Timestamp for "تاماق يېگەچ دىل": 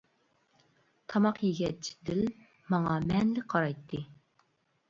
1.13-2.23